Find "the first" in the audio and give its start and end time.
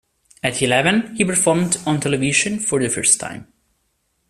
2.81-3.19